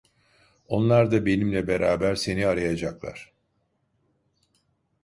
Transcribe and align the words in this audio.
Onlar 0.67 1.11
da 1.11 1.25
benimle 1.25 1.67
beraber 1.67 2.15
seni 2.15 2.47
arayacaklar. 2.47 3.31